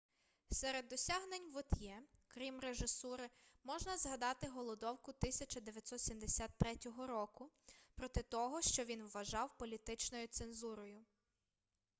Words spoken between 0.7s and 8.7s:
досягнень вот'є крім режисури можна згадати голодовку 1973 року проти того